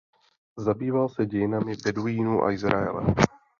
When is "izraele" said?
2.51-3.15